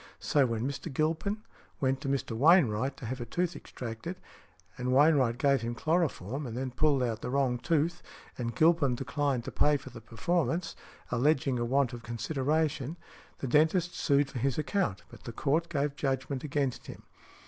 So, 0.17 0.47
when 0.47 0.67
Mr. 0.67 0.91
Gilpin 0.91 1.43
went 1.79 2.01
to 2.01 2.07
Mr. 2.09 2.31
Wainwright 2.35 2.97
to 2.97 3.05
have 3.05 3.21
a 3.21 3.25
tooth 3.27 3.55
extracted, 3.55 4.19
and 4.75 4.91
Wainwright 4.91 5.37
gave 5.37 5.61
him 5.61 5.75
chloroform, 5.75 6.47
and 6.47 6.57
then 6.57 6.71
pulled 6.71 7.03
out 7.03 7.21
the 7.21 7.29
wrong 7.29 7.59
tooth, 7.59 8.01
and 8.35 8.55
Gilpin 8.55 8.95
declined 8.95 9.43
to 9.45 9.51
pay 9.51 9.77
for 9.77 9.91
the 9.91 10.01
performance, 10.01 10.75
alleging 11.11 11.59
a 11.59 11.65
want 11.65 11.93
of 11.93 12.01
consideration, 12.01 12.97
the 13.37 13.47
dentist 13.47 13.93
sued 13.93 14.31
for 14.31 14.39
his 14.39 14.57
account, 14.57 15.03
but 15.11 15.25
the 15.25 15.31
Court 15.31 15.69
gave 15.69 15.95
judgment 15.95 16.43
against 16.43 16.87
him. 16.87 17.03